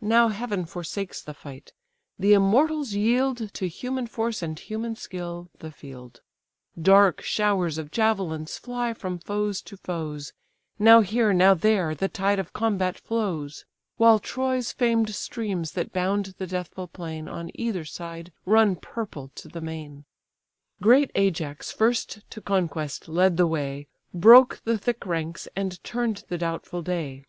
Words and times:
Now 0.00 0.28
heaven 0.28 0.64
forsakes 0.64 1.20
the 1.20 1.34
fight: 1.34 1.72
the 2.20 2.34
immortals 2.34 2.92
yield 2.92 3.52
To 3.54 3.66
human 3.66 4.06
force 4.06 4.42
and 4.44 4.56
human 4.56 4.94
skill 4.94 5.50
the 5.58 5.72
field: 5.72 6.20
Dark 6.80 7.20
showers 7.22 7.78
of 7.78 7.90
javelins 7.90 8.58
fly 8.58 8.94
from 8.94 9.18
foes 9.18 9.60
to 9.62 9.76
foes; 9.76 10.34
Now 10.78 11.00
here, 11.00 11.32
now 11.32 11.54
there, 11.54 11.96
the 11.96 12.06
tide 12.06 12.38
of 12.38 12.52
combat 12.52 12.96
flows; 12.96 13.64
While 13.96 14.20
Troy's 14.20 14.70
famed 14.70 15.10
streams, 15.12 15.72
that 15.72 15.92
bound 15.92 16.26
the 16.38 16.46
deathful 16.46 16.86
plain 16.86 17.26
On 17.26 17.50
either 17.56 17.84
side, 17.84 18.30
run 18.46 18.76
purple 18.76 19.32
to 19.34 19.48
the 19.48 19.60
main. 19.60 20.04
Great 20.80 21.10
Ajax 21.16 21.72
first 21.72 22.20
to 22.30 22.40
conquest 22.40 23.08
led 23.08 23.36
the 23.36 23.48
way, 23.48 23.88
Broke 24.14 24.60
the 24.62 24.78
thick 24.78 25.04
ranks, 25.04 25.48
and 25.56 25.82
turn'd 25.82 26.22
the 26.28 26.38
doubtful 26.38 26.82
day. 26.82 27.24